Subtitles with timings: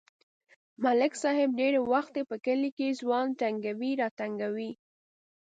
[0.83, 4.71] ملک صاحب ډېری وخت په کلي کې ځوان تنگوي راتنگوي.